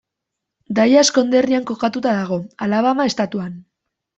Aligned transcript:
Dallas 0.77 1.11
konderrian 1.17 1.67
kokatuta 1.73 2.17
dago, 2.23 2.41
Alabama 2.69 3.09
estatuan. 3.15 3.57